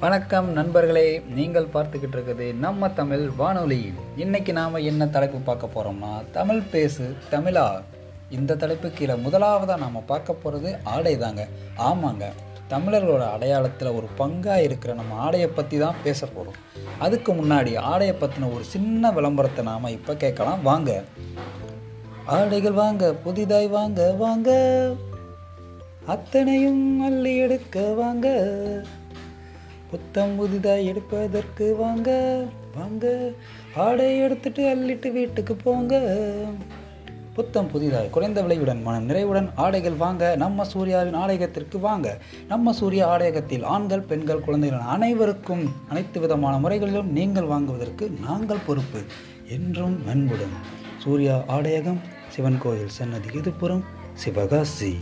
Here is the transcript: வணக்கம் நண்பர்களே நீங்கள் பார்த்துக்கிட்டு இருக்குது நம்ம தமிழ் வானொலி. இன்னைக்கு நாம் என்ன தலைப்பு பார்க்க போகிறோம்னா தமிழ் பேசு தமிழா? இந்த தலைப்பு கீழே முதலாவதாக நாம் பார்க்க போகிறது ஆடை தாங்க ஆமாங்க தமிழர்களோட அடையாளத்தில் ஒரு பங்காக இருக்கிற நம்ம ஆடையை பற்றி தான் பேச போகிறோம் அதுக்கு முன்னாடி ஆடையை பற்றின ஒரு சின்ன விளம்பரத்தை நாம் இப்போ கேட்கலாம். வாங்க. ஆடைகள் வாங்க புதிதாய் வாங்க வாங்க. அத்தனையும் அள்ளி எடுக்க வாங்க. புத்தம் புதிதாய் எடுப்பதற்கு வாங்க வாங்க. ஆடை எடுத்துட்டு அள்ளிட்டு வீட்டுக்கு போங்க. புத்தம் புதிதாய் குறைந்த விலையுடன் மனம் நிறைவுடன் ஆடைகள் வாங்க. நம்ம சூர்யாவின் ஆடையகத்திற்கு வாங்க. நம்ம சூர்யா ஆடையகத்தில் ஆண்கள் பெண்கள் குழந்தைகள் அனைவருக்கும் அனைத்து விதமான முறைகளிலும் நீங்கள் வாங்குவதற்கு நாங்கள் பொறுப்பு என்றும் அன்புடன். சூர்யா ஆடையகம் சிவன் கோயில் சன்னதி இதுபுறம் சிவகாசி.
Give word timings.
வணக்கம் 0.00 0.52
நண்பர்களே 0.52 1.22
நீங்கள் 1.34 1.66
பார்த்துக்கிட்டு 1.74 2.16
இருக்குது 2.16 2.54
நம்ம 2.54 2.88
தமிழ் 2.88 3.30
வானொலி. 3.36 3.92
இன்னைக்கு 4.16 4.52
நாம் 4.52 4.74
என்ன 4.74 5.06
தலைப்பு 5.06 5.38
பார்க்க 5.38 5.68
போகிறோம்னா 5.74 6.30
தமிழ் 6.32 6.60
பேசு 6.70 7.16
தமிழா? 7.30 7.82
இந்த 8.30 8.56
தலைப்பு 8.56 8.90
கீழே 8.90 9.14
முதலாவதாக 9.14 9.80
நாம் 9.80 10.04
பார்க்க 10.06 10.32
போகிறது 10.32 10.76
ஆடை 10.84 11.16
தாங்க 11.16 11.46
ஆமாங்க 11.76 12.24
தமிழர்களோட 12.70 13.30
அடையாளத்தில் 13.30 13.94
ஒரு 13.94 14.08
பங்காக 14.18 14.62
இருக்கிற 14.62 14.94
நம்ம 14.94 15.14
ஆடையை 15.14 15.48
பற்றி 15.48 15.78
தான் 15.78 16.00
பேச 16.04 16.26
போகிறோம் 16.26 16.60
அதுக்கு 16.98 17.32
முன்னாடி 17.32 17.78
ஆடையை 17.78 18.16
பற்றின 18.20 18.54
ஒரு 18.54 18.64
சின்ன 18.64 19.10
விளம்பரத்தை 19.10 19.64
நாம் 19.64 19.84
இப்போ 19.84 20.14
கேட்கலாம். 20.14 20.62
வாங்க. 20.62 21.04
ஆடைகள் 22.26 22.72
வாங்க 22.72 23.12
புதிதாய் 23.12 23.66
வாங்க 23.66 24.12
வாங்க. 24.12 24.50
அத்தனையும் 26.06 27.00
அள்ளி 27.00 27.36
எடுக்க 27.36 27.80
வாங்க. 27.80 28.28
புத்தம் 29.90 30.36
புதிதாய் 30.36 30.86
எடுப்பதற்கு 30.86 31.76
வாங்க 31.76 32.44
வாங்க. 32.76 33.30
ஆடை 33.76 34.18
எடுத்துட்டு 34.18 34.62
அள்ளிட்டு 34.74 35.12
வீட்டுக்கு 35.12 35.54
போங்க. 35.54 36.00
புத்தம் 37.34 37.70
புதிதாய் 37.70 38.10
குறைந்த 38.10 38.42
விலையுடன் 38.42 38.82
மனம் 38.82 39.04
நிறைவுடன் 39.04 39.50
ஆடைகள் 39.54 39.92
வாங்க. 39.92 40.36
நம்ம 40.36 40.64
சூர்யாவின் 40.64 41.14
ஆடையகத்திற்கு 41.14 41.80
வாங்க. 41.80 42.18
நம்ம 42.48 42.72
சூர்யா 42.72 43.08
ஆடையகத்தில் 43.08 43.62
ஆண்கள் 43.62 44.00
பெண்கள் 44.00 44.40
குழந்தைகள் 44.40 44.78
அனைவருக்கும் 44.78 45.72
அனைத்து 45.88 46.20
விதமான 46.20 46.58
முறைகளிலும் 46.58 47.12
நீங்கள் 47.12 47.44
வாங்குவதற்கு 47.44 48.10
நாங்கள் 48.20 48.64
பொறுப்பு 48.66 49.02
என்றும் 49.48 50.06
அன்புடன். 50.08 50.56
சூர்யா 50.98 51.44
ஆடையகம் 51.48 52.00
சிவன் 52.28 52.58
கோயில் 52.58 52.96
சன்னதி 52.98 53.28
இதுபுறம் 53.34 53.84
சிவகாசி. 54.14 54.96